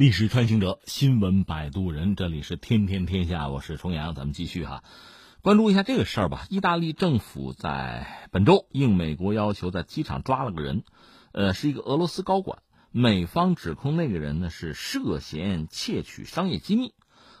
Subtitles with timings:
[0.00, 4.82] 历史穿行者，新闻摆渡人，这里是天天天下，我是重阳，咱们继续哈，
[5.42, 6.46] 关注一下这个事儿吧。
[6.48, 10.84] 意大利政府在本周应美国要求，在机场抓了个人，
[11.32, 16.94] 呃，是一个俄罗斯高管，美方指控那个人呢是涉嫌窃取商业机密，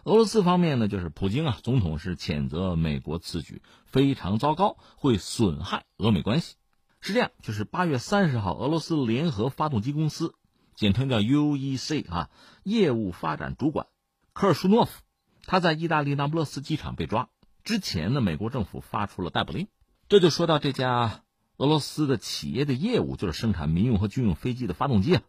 [0.04, 6.56] 俄罗斯方面呢就是普京啊，总统是谴责美国此举非常糟糕，会损害俄美关系。
[7.00, 10.34] 是这样，就是八月三十号，俄罗斯联合发动机公司。
[10.80, 12.30] 简称叫 UEC 啊，
[12.62, 13.88] 业务发展主管
[14.32, 15.02] 科尔舒诺夫，
[15.44, 17.28] 他在意大利那不勒斯机场被抓。
[17.64, 19.68] 之前呢，美国政府发出了逮捕令。
[20.08, 21.22] 这就说到这家
[21.58, 25.22] 俄罗斯的企业的业务，就是生产民用和军用飞机的发动机啊，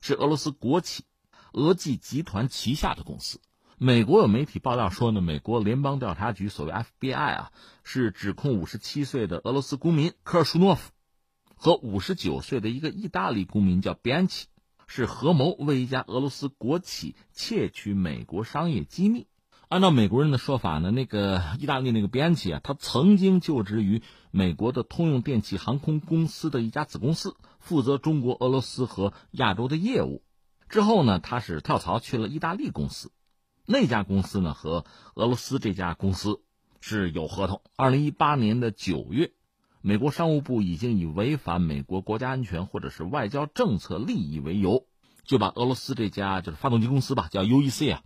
[0.00, 1.04] 是俄罗斯国企
[1.52, 3.40] 俄技集团旗下的公司。
[3.76, 7.52] 美国有媒体爆料说呢，美国联邦调查局所谓 FBI 啊，
[7.84, 10.90] 是指控五十七岁的俄罗斯公民科尔舒诺夫
[11.54, 14.48] 和五十九岁的一个意大利公民叫比安奇。
[14.88, 19.28] 是合谋为一家俄罗斯国企窃取美国商业机密。
[19.68, 30.24] 按照美国人的说法呢，那个意大利那个边企啊，他曾经就职于美国的通用电气航空公司的一家子公司，负责中国、俄罗斯和亚洲的业务。
[30.70, 33.12] 之后呢，他是跳槽去了意大利公司。
[33.66, 36.40] 那家公司呢，和俄罗斯这家公司
[36.80, 37.60] 是有合同。
[37.76, 39.32] 二零一八年的九月。
[39.80, 44.86] 美国商务部已经以违反美国国家安全或者是外交政策利益为由，
[45.24, 48.02] 就把俄罗斯这家就是发动机公司吧，叫 UEC 啊，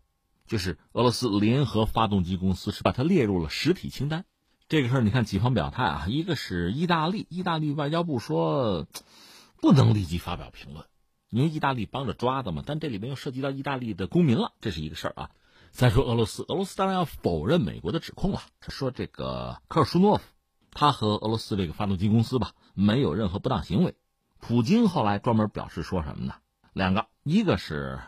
[0.46, 4.24] 就是俄罗斯联合发动机公司，是把它列入了实体清单。
[4.68, 8.86] 这个事儿你看几方表态啊，一个是意大利，意大利外交部说
[9.60, 10.86] 不能立即发表评论，
[11.30, 15.30] 因为意大利帮着抓的嘛，但这里面又涉及到意大利的公民了，这是一个事儿啊。
[15.70, 20.24] 再说俄罗斯，俄罗斯当然要否认美国的指控了，说这个科尔舒诺夫。
[20.72, 23.94] 他和俄罗斯这个发动机公司吧，没有任何不当行为。
[24.40, 26.34] 普京后来专门表示说什么呢？
[26.72, 28.00] 两个，一个是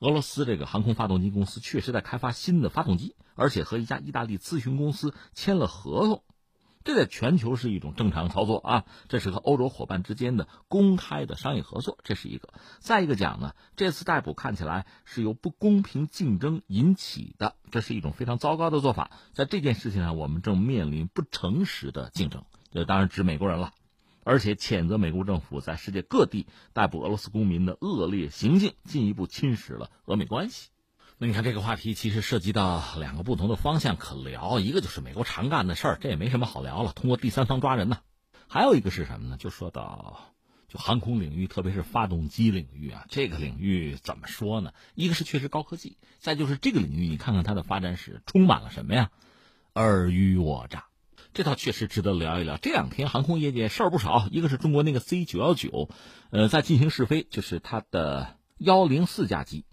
[0.00, 6.24] 俄罗斯这个航空发动机公司确实在开发新的发动机，而且和一家意大利咨询公司签了合同。
[6.82, 12.48] 这在全球是一种正常操作啊，这是和欧洲伙伴之间的公开的商业合作，这是一个。
[12.78, 19.10] 再一个讲呢，这次逮捕看起来是由不公平竞争引起的，这是一种非常糟糕的做法。
[19.32, 23.74] 在这件事情上，我们正面临不诚实的竞争，这当然指美国人了，
[24.24, 30.70] 而且谴责美国政府在世界各地逮捕俄罗斯公民的恶劣行径，进一步侵蚀了俄美关系。
[31.22, 37.98] 那你看这个话题其实涉及到两个不同的方向可聊，一个就是美国常干的事儿，这也没什么好聊了，通过第三方抓人呢。
[38.48, 39.36] 还有一个是什么呢？
[39.36, 40.32] 就说到
[40.66, 44.72] 就航空领域，特别是发动机领域啊，这个领域怎么说呢？
[44.94, 49.10] 一个是确实高科技，再就是这个领域，你看看它的发展史，充满了什么呀？
[49.74, 50.86] 尔虞我诈，
[51.34, 52.56] 这倒确实值得聊一聊。
[52.56, 55.90] 这两天航空业界事儿不少，一个是中国那个 C 九幺九，
[56.30, 59.66] 呃，在进行试飞，就是它的幺零四架机。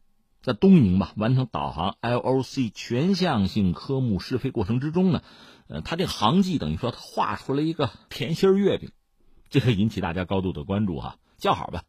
[0.48, 5.22] 在东营吧完成导航 LOC 全向性科目试飞过程之中呢，
[5.68, 8.92] 呃，他这个航迹等于说他画出了一个甜心月饼，
[9.50, 11.84] 这个引起大家高度的关注哈，叫好吧。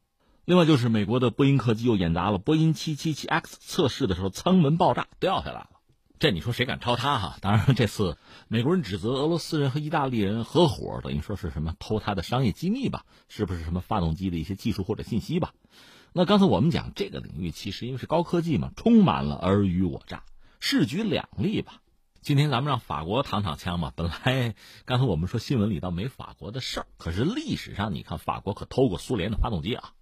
[0.45, 5.71] 另外就是美国的波音客机又演砸了，波音 777X 测试的时候舱门爆炸掉下来了，
[6.19, 7.39] 这你说谁敢抄他哈？
[7.41, 8.19] 当然这次
[8.49, 13.05] 美国人指责俄罗斯人和意大利人合伙，等于说是什么偷他的商业机密吧？
[13.29, 15.53] 是不是什么发动机的一些技术或者信息吧？
[16.13, 20.23] 那刚才我们讲这个领域，其实因为是高科技嘛，充满了尔虞我诈，
[20.59, 21.81] 势局两立吧。
[22.21, 23.93] 今天咱们让法国躺躺枪嘛。
[23.95, 24.55] 本来
[24.85, 29.93] 刚才我们说新闻里倒没法国的事儿，可是历史上你看法国可偷过苏联的发动机啊。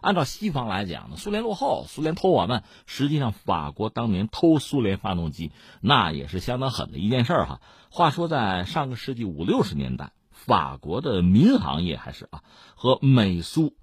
[0.00, 2.64] 按照西方来讲呢，苏联落后，苏联偷我们。
[2.86, 7.60] 实际上法国当年偷苏联发动机，那也是相当狠的一件事儿哈。
[7.90, 12.42] 话说在上个世纪五六十年代，法国的民航业还是啊
[12.74, 13.76] 和美苏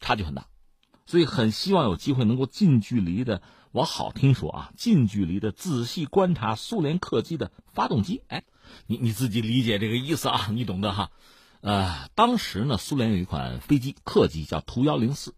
[0.00, 0.46] 差距很大。
[1.06, 8.22] 所以很希望有机会能够近距离的，我好听说啊，近距离的仔细观察苏联客机的发动机。
[8.28, 8.44] 哎，
[8.86, 11.10] 你你自己理解这个意思啊， 你懂得哈。
[11.60, 15.34] 呃，当时呢，苏联有一款飞机客机叫图幺零四，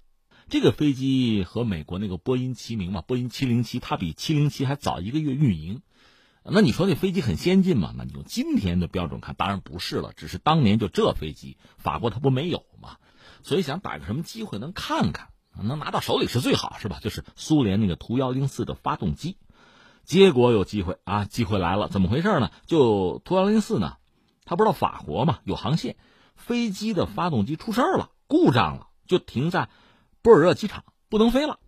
[0.49, 5.83] 这个飞机和美国那个波音齐名嘛，波音七零七，它比七零七还早一个月运营。
[6.47, 7.95] 那你说那飞机很先进嘛？
[7.97, 10.13] 那你用今天的标准看，当然不是了。
[10.15, 12.97] 只是当年就这飞机，法国它不没有嘛，
[13.43, 15.29] 所以想逮个什么机会能看看。
[15.63, 16.99] 能拿到手里是最好，是吧？
[17.01, 19.37] 就是苏联那个图幺零四的发动机，
[20.05, 22.51] 结果有机会啊，机会来了，怎么回事呢？
[22.67, 23.97] 就图幺零四呢，
[24.45, 25.97] 他不知道法国嘛有航线，
[26.35, 29.69] 飞机的发动机出事了，故障了，就停在
[30.23, 31.59] 波尔热机场，不能飞了。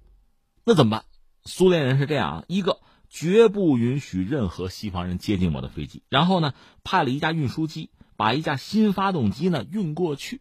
[0.65, 1.05] 那怎么办？
[1.45, 10.41] 苏联人是这样啊：一个绝不允许任何西方人接近我的飞机，然后呢，派了一架运输机把一架新发动机呢运过去，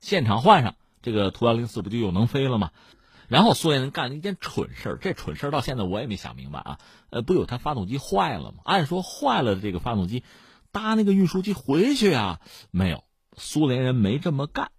[0.00, 0.74] 现场换上。
[1.04, 2.70] 这个图幺零四不就又能飞了吗？
[3.28, 6.78] 然后苏联人干了一件蠢事这蠢事到现在我也没想明白啊。
[7.10, 8.58] 呃，不有他发动机坏了吗？
[8.64, 10.24] 按说坏了的这个发动机，
[10.72, 12.40] 搭那个运输机回去啊？
[12.70, 13.04] 没有，
[13.36, 14.70] 苏联人没这么干。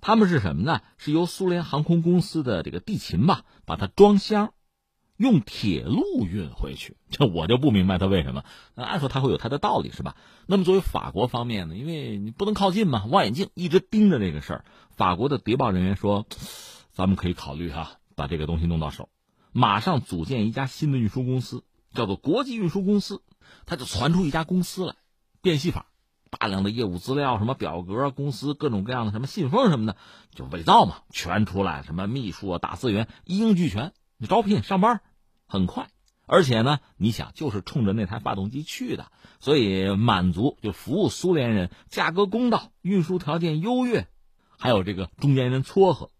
[0.00, 0.80] 他们是什么呢？
[0.98, 4.52] 是由苏联航空公司的这个地勤吧，把它装箱。
[5.16, 8.44] 用铁路运回去，这我就不明白他为什么。
[8.74, 10.16] 按说他会有他的道理，是吧？
[10.46, 14.64] 那么作为法国方面呢，因为你不能靠近嘛，望远镜一直盯着这个事儿。
[14.90, 16.26] 法国的谍报人员说
[16.92, 19.08] ：“咱们可以考虑哈，把这个东西弄到手，
[19.52, 23.22] 马上组建一家新的运输公司，叫做国际运输公司。”
[23.66, 24.94] 他就传出一家公司来，
[25.42, 25.86] 变戏法，
[26.30, 29.96] 大量的业务资料、什么表格、公司各种各样的什么信封什么的，
[30.34, 35.00] 就伪造嘛，全出来，什么秘书啊、大资源一应俱全，你招聘上班。
[35.46, 35.88] 很快，
[36.26, 39.10] 而且呢，你想，就是冲着那台发动机去的，
[39.40, 44.06] 所以满足就服务苏联人，价格公道，运输条件优越，
[44.56, 46.12] 还有这个中间人撮合，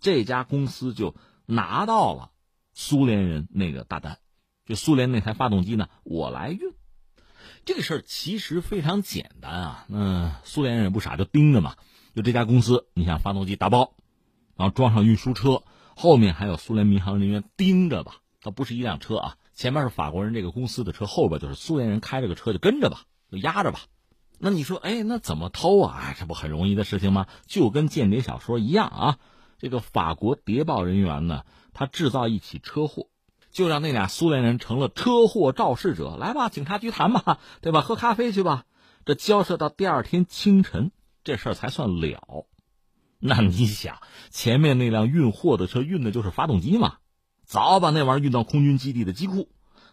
[0.00, 1.16] 这家公司就
[1.46, 2.30] 拿到了
[2.74, 4.18] 苏联人那个大单，
[4.66, 6.60] 就苏联那台发动机呢，我来运。
[7.64, 11.74] 这个事儿其实非常简单啊，那苏联人不傻，就盯着嘛，
[12.14, 13.94] 就这家公司，你想发动机打包，
[14.56, 15.62] 然后装上运输车，
[15.96, 18.16] 后面还有苏联民航人员盯着吧。
[18.42, 23.80] 它不是一辆车啊，前面是法国人这个公司的车，后边就是苏联人开着个车就跟着吧，就压着吧。
[24.38, 26.14] 那你说，哎，那怎么偷啊？
[26.16, 27.26] 这不很容易的事情吗？
[27.46, 29.18] 就跟间谍小说一样啊。
[29.58, 33.08] 这个法国谍报人员呢，他制造一起车祸，
[33.50, 36.16] 就让那俩苏联人成了车祸肇事者。
[36.20, 37.80] 来吧，警察局谈吧，对吧？
[37.80, 38.64] 喝咖啡去吧。
[39.06, 40.92] 这交涉到第二天清晨，
[41.24, 42.46] 这事儿才算了。
[43.20, 43.98] 那你想，
[44.30, 46.98] 前面那辆运货的车运的就是发动机嘛？
[47.44, 49.48] 早把那玩意儿运到空军基地的机库，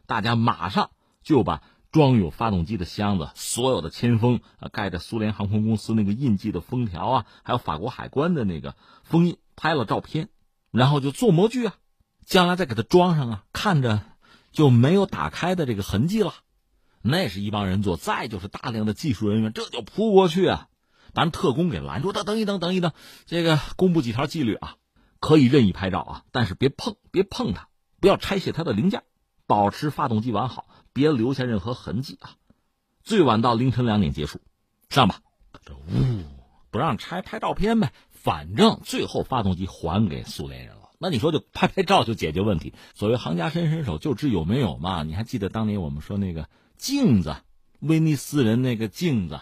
[0.05, 0.89] 大家马上
[1.23, 1.61] 就把
[1.91, 10.29] 装有发动机的箱子、所有的铅封啊，盖着苏联航空公司那个印记的封条啊，还有法国海关的那个封印，拍了照片，
[10.71, 11.75] 然后就做模具啊，
[12.25, 14.01] 将来再给它装上啊，看着
[14.51, 16.33] 就没有打开的这个痕迹了。
[17.03, 20.69] 那是一帮人做，再就是大量的技术人员，这就扑过去啊，
[21.13, 22.91] 把特工给拦住，等等一等，等一等，
[23.25, 24.75] 这个公布几条纪律啊。
[25.19, 27.69] 可以任意拍照啊，但是别碰，别碰它，
[28.01, 29.03] 不要拆卸它的零件，
[29.47, 32.35] 保持发动机完好，别留下任何痕迹啊。
[33.03, 34.41] 最晚到凌晨两点结束，
[34.89, 35.21] 上吧。
[36.71, 37.93] 不让拆，拍照片呗。
[38.09, 42.73] 反正最后发动机还给苏联人了，那你说就拍拍照就解决问题？
[42.95, 45.03] 所谓行家伸伸手就知有没有嘛。
[45.03, 47.37] 你还记得当年我们说那个镜子，
[47.79, 49.39] 威尼斯人那个镜子，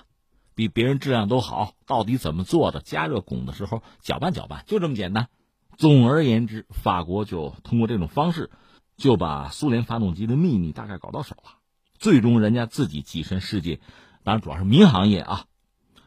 [0.56, 2.82] 比别人质量都好，到底怎么做的？
[2.82, 5.30] 加热汞的时候搅拌搅拌，就这么简单。
[5.78, 8.52] 总而言之，法国就通过这种方式，
[8.98, 11.54] 就把苏联发动机的秘密大概搞到手了。
[11.98, 13.80] 最终，人家自己跻身世界，
[14.24, 15.46] 当然主要是民航业啊，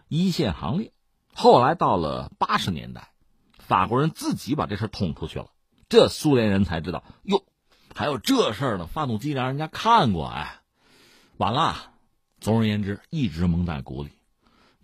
[0.09, 0.93] 一线行列。
[1.35, 3.11] 后来到了八十年代，
[3.59, 5.47] 法国人自己把这事捅出去了，
[5.89, 7.45] 这苏联人才知道哟，
[7.95, 8.87] 还有这事儿呢。
[8.87, 10.61] 发动机让人家看过，哎，
[11.37, 11.91] 完了。
[12.41, 14.11] 总而言之，一直蒙在鼓里。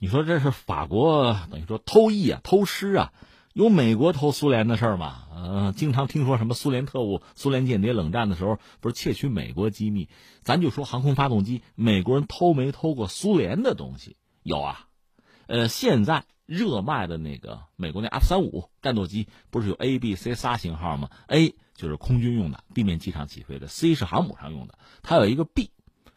[0.03, 3.13] 你说这是法国等于说偷艺啊，偷师啊。
[3.53, 5.27] 有美国偷苏联的事儿吗？
[5.31, 10.09] 呃，经常听说什么苏联特务、苏联间谍冷战的时候，不是窃取美国机密？
[10.41, 14.17] 咱就说航空发动机，美国人偷没偷过苏联的东西？
[14.43, 14.87] 有啊。
[15.49, 24.79] 呃，现在热卖的那个美国那 F 三五战斗机，不是有 A、B、C 仨型号吗？A 就是空军用的，地面机场起飞的；C 是航母上用的。
[25.03, 25.73] 它有一个 B，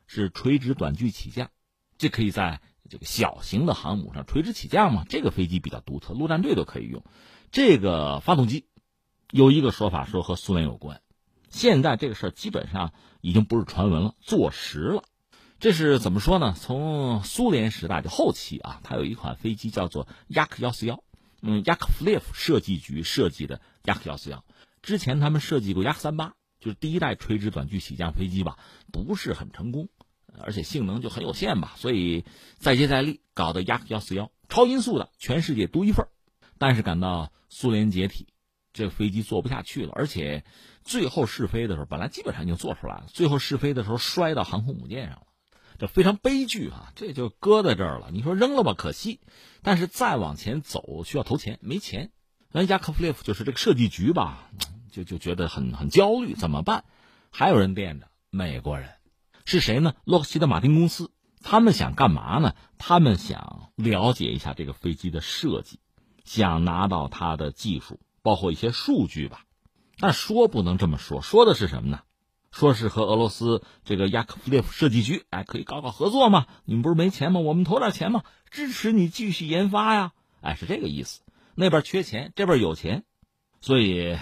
[0.08, 1.50] 是垂直短距起降，
[1.98, 2.62] 这可以在。
[2.90, 7.04] 这个小型的航母上垂直起降嘛，这个飞机比较独特，陆战队都可以用。
[7.52, 8.66] 这个发动机
[9.32, 11.02] 有一个说法说和苏联有关，
[11.50, 15.04] 现在这个事儿基本上已经不是传闻了，坐实了。
[15.60, 16.54] 这是怎么说呢？
[16.60, 21.04] 从苏联时代的后期啊，它有一款飞机叫做雅克幺四幺，
[21.42, 24.44] 嗯，雅克弗列夫设计局设计的雅克幺四幺。
[24.82, 28.58] 之前他们设计过雅克三八，就是第一代垂直短距起降飞机吧，
[28.92, 29.88] 不是很成功。
[30.42, 32.26] 而且性能就很有限吧，所以
[32.58, 36.08] 再接再厉，搞的雅克幺四幺超音速的，全世界独一份
[36.58, 38.28] 但是赶到苏联解体，
[38.72, 40.44] 这个飞机做不下去了，而且
[40.84, 45.28] 最后试飞的时候，本来基本上已经做出来了，最后试飞的时候摔到航空母舰上了，
[45.80, 46.92] 这非常悲剧啊！
[46.96, 48.10] 这就搁在这儿了。
[48.12, 49.20] 你说扔了吧，可惜，
[49.62, 52.12] 但是再往前走需要投钱，没钱。
[52.52, 54.50] 那雅克弗列夫就是这个设计局吧，
[54.92, 56.86] 就就觉得很很焦虑，怎么办？
[57.32, 58.90] 还有人惦着美国人。
[59.46, 59.96] 是谁呢？
[60.06, 62.56] 洛克希德马丁公司，他们想干嘛呢？
[62.78, 65.80] 他们想了解一下这个飞机的设计，
[66.24, 69.46] 想拿到它的技术，包括一些数据吧。
[69.98, 72.02] 但说不能这么说，说的是什么呢？
[72.52, 76.46] 说是和俄罗斯这个雅克夫列夫设计局，哎，可以搞搞合作嘛？
[76.66, 77.40] 你们不是没钱吗？
[77.40, 80.14] 我们投点钱嘛，支持你继续研发呀！
[80.42, 81.22] 哎，是这个意思。
[81.56, 83.06] 那边缺钱，这边有钱，
[83.60, 84.18] 所以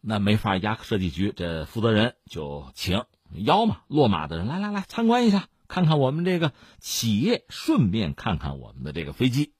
[0.00, 3.04] 那没法，雅克设计局这负责人就请
[3.36, 9.52] 邀嘛，落马的人来来来参观一下，看看我们这个企业，顺便看看我们的这个飞机，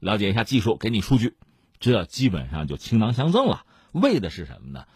[0.00, 1.36] 了解一下技术，给你数据，
[1.78, 3.64] 这基本上就倾囊相赠了。
[3.92, 4.86] 为的是什么呢？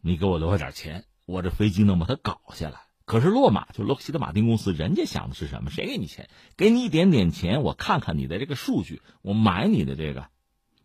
[0.00, 2.80] 你给我留下点钱，我这飞机能把它搞下来。
[3.04, 5.70] 可是洛马就洛克希德马丁公司，人家想的是什么？
[5.70, 6.28] 谁给你钱？
[6.58, 10.28] 给你一点点钱，我看看你的这个数据，我买你的这个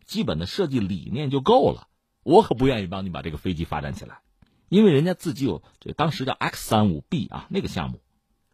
[0.06, 1.88] 基本的设计理念就够了。
[2.22, 4.20] 我可不愿意帮你把这个飞机发展起来，
[4.68, 8.00] 因为人家自己有这当时叫 X 三五 B 啊那个项目，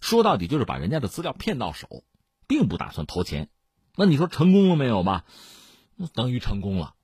[0.00, 2.04] 说到底就是把人家的资料骗到手，
[2.46, 3.48] 并不打算投钱。
[3.96, 5.24] 那你说成功了没有吧？
[5.96, 6.94] 那等于成功了，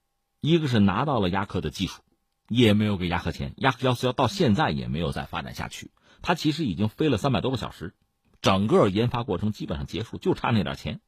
[0.40, 2.02] 一个是拿到了雅克的技术，
[2.48, 5.90] 也没有给雅克钱，雅克幺四幺到现在也没有再发展下去。
[6.22, 7.94] 他其实已经飞了三百多个小时，
[8.40, 11.00] 整个研发过程基本上结束，就差那点钱。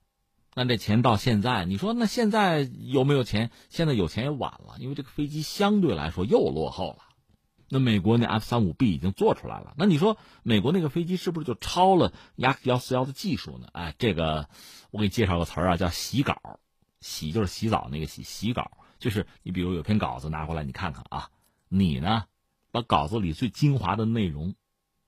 [0.55, 3.51] 那这钱到现在，你说那现在有没有钱？
[3.71, 7.08] 现在有钱也晚了，因为这个飞机相对来说又落后了。
[7.69, 13.69] 那美国那 F 三五 B 已经做出来了，那你说美国那个飞机是不是就抄了 Yak 幺四幺的技术呢？
[13.73, 14.49] 哎，这个
[14.91, 16.61] 我给你介绍个词儿啊，叫洗稿。
[17.01, 21.31] 洗就是洗澡那个洗，洗稿就是你比如有篇稿子拿过来，你看看啊，
[21.69, 22.25] 你呢
[22.71, 24.55] 把稿子里最精华的内容。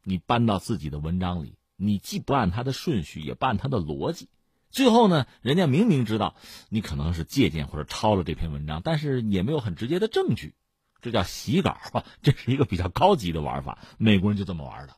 [0.03, 4.31] 你搬到自己的文章里，你既不按它的顺序，也不按它的逻辑，
[4.71, 6.37] 最后呢，人家明明知道
[6.71, 10.55] 你可能是借鉴或者抄了这篇文章，但是也没有很直接的证据，
[11.01, 14.97] 这叫洗稿啊，这是一个比较高级的玩法，美国人就这么玩的。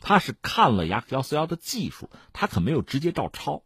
[0.00, 3.62] 他是看了雅克幺四幺的技术，他可没有直接照抄，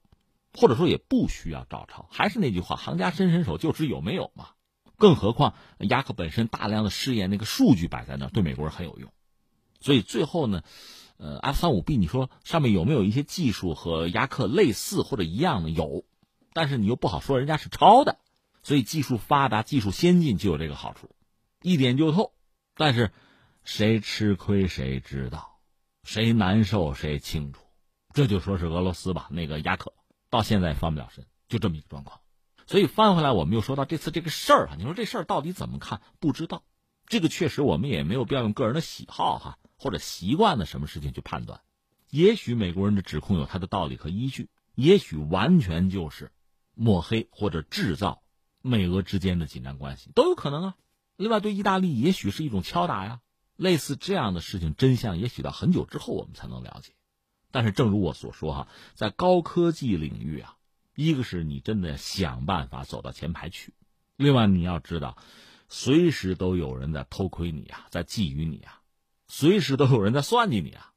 [0.55, 2.09] 或者说也不需要照抄。
[2.11, 4.49] 还是那句话，行家伸伸手就知有没有嘛。
[4.97, 9.13] 更何况雅克本身大量的试验那个数据摆在那儿，对美国人很有用。
[9.81, 10.63] 所以最后呢，
[11.17, 15.71] 呃，F 三五 B，你说上面有没有一些技术和雅克类似或者一样的？
[15.71, 16.05] 有，
[16.53, 18.19] 但是你又不好说人家是抄的。
[18.63, 21.11] 所以技术发达、技术先进就有这个好处，
[21.63, 22.33] 一点就透。
[22.75, 23.13] 但是
[23.65, 25.59] 谁吃亏谁知道，
[26.03, 27.65] 谁难受谁清楚。
[28.13, 29.93] 这就说是俄罗斯吧，那个雅克
[30.31, 32.21] 到现在翻不了身，就这么一个状况。
[32.67, 36.01] 所以翻回来，我们又说到这次这个事儿啊，你说这事儿到底怎么看？
[36.21, 36.65] 不知道。
[37.07, 39.59] 这个确实我们也没有必要用个人的喜好哈。
[39.77, 41.61] 或者习惯的什么事情去判断，
[42.09, 46.31] 也许美国人的指控有他的道理和依据，也许完全就是
[46.73, 48.23] 抹黑或者制造
[48.61, 50.77] 美俄之间的紧张关系都有可能啊。
[51.17, 53.21] 另外，对意大利也许是一种敲打呀。
[53.57, 56.95] 类似这样的事情，真相也许到很久之后我们才能了解。
[57.51, 60.57] 但是，正如我所说哈，在高科技领域啊，
[60.97, 63.75] 一个是你真的想办法走到前排去，
[64.17, 65.19] 另外你要知道，
[65.69, 68.81] 随时都有人在偷窥你啊，在觊觎你啊。
[69.29, 70.93] 随时都有人在算计你啊，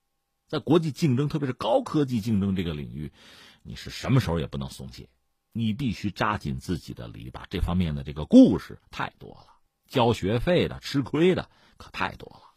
[0.48, 3.12] 在国际竞争，特别是高科技竞争这个领域，
[3.62, 5.10] 你是什么时候也不能松懈，
[5.52, 7.44] 你必须扎紧自己的篱笆。
[7.50, 9.55] 这方面的这个故事太多了，
[9.88, 12.55] 交学费的、吃亏的可太多了。